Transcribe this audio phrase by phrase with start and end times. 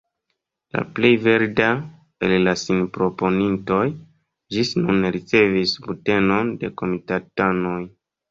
[0.75, 1.67] La plej verda
[2.27, 3.83] el la sinproponintoj
[4.55, 7.79] ĝis nun ne ricevis subtenon de komitatanoj.